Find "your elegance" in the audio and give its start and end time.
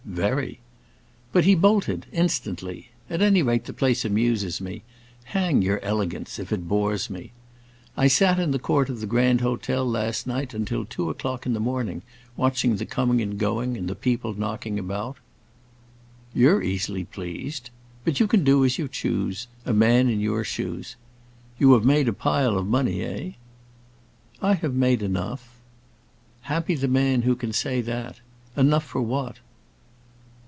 5.61-6.37